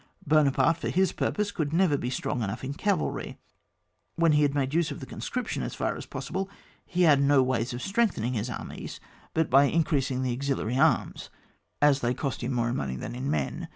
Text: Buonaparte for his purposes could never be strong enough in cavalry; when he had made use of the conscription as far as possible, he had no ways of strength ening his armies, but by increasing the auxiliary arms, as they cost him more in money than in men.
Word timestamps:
Buonaparte 0.25 0.77
for 0.77 0.89
his 0.89 1.11
purposes 1.11 1.51
could 1.51 1.71
never 1.71 1.95
be 1.95 2.09
strong 2.09 2.41
enough 2.41 2.63
in 2.63 2.73
cavalry; 2.73 3.37
when 4.15 4.31
he 4.31 4.41
had 4.41 4.55
made 4.55 4.73
use 4.73 4.89
of 4.89 4.99
the 4.99 5.05
conscription 5.05 5.61
as 5.61 5.75
far 5.75 5.95
as 5.95 6.07
possible, 6.07 6.49
he 6.87 7.03
had 7.03 7.21
no 7.21 7.43
ways 7.43 7.71
of 7.71 7.83
strength 7.83 8.15
ening 8.17 8.33
his 8.33 8.49
armies, 8.49 8.99
but 9.35 9.47
by 9.47 9.65
increasing 9.65 10.23
the 10.23 10.33
auxiliary 10.33 10.75
arms, 10.79 11.29
as 11.83 11.99
they 11.99 12.15
cost 12.15 12.41
him 12.41 12.51
more 12.51 12.69
in 12.69 12.75
money 12.77 12.95
than 12.95 13.13
in 13.13 13.29
men. 13.29 13.67